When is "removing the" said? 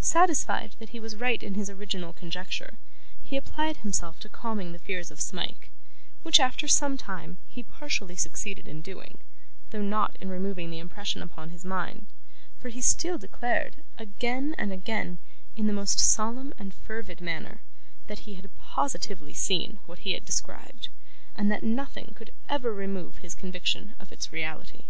10.30-10.78